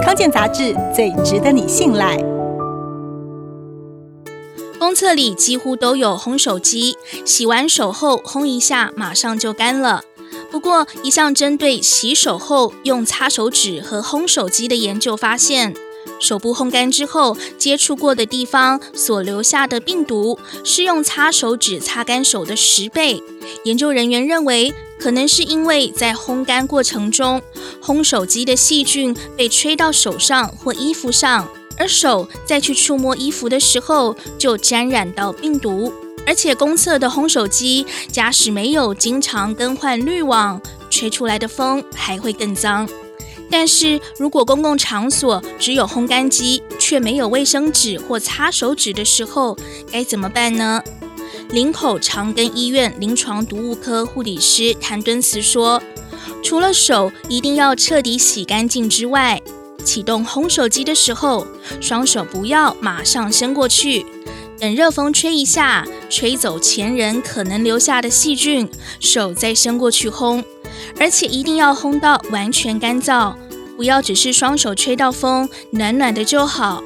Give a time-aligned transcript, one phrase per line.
[0.00, 2.16] 康健杂志最值得你信赖。
[4.78, 10.02] 公厕里几乎都有烘手机，洗完手后烘一下，马上就干了。
[10.50, 15.74] 不过，一项针对洗手后用擦手纸和烘手机的研究发现，
[16.22, 23.22] 手部烘干之后接触过的地方所留下的病毒是用擦手纸擦干手的十倍。
[23.64, 27.42] 研究人员认为，可能是因为在烘干过程中，
[27.82, 35.92] 烘手机的细菌被吹到手上或衣服上，而手再去触摸衣服的时候就沾染到病毒。
[36.24, 42.88] 而且公厕的烘手机，假使没有经常更换滤网，吹出来的风还会更脏。
[43.52, 49.56] 但是如果公共场所只有烘干机，却没有卫生纸或擦手纸的时候，
[49.92, 50.82] 该怎么办呢？
[51.50, 55.82] 林口长庚医院临床毒物科护理师谭敦慈说
[56.42, 59.38] ：“除了手一定要彻底洗干净之外，
[59.84, 61.46] 启动烘手机的时候，
[61.78, 64.06] 双手不要马上伸过去。”
[64.58, 68.66] 等热风吹一下，吹走前人可能留下的细菌，
[68.98, 70.42] 手再伸过去烘，
[70.98, 73.34] 而且一定要烘到完全干燥，
[73.76, 76.82] 不要只是双手吹到风，暖暖的就好。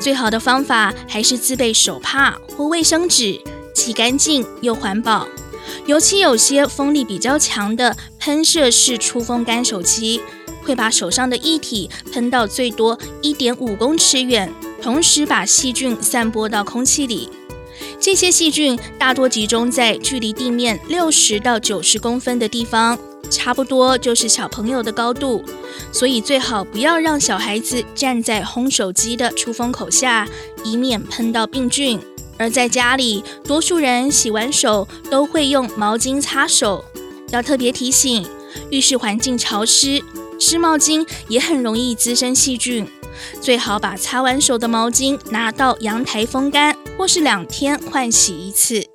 [0.00, 3.40] 最好的方法还是自备手帕或卫生纸，
[3.74, 5.26] 既干净又环保。
[5.86, 10.20] 尤其有些风力比较强的喷射式出风干手机，
[10.64, 14.52] 会把手上的液体喷到最多一点五公尺远。
[14.82, 17.28] 同时把细菌散播到空气里，
[18.02, 22.98] 这些细菌大多集中在距离地面六十到九十公分的地方，
[23.30, 25.44] 差不多就是小朋友的高度，
[25.92, 30.28] 所以最好不要让小孩子站在烘手机的出风口下，
[30.64, 32.00] 以免喷到病菌。
[32.36, 36.84] 而在家里，多数人洗完手都会用毛巾擦手，
[37.30, 38.26] 要特别提醒，
[38.70, 40.02] 浴室环境潮湿，
[40.42, 42.86] 湿毛巾也很容易滋生细菌。
[43.40, 48.91] 最好把擦完手的毛巾拿到阳台风干，或是两天换洗一次。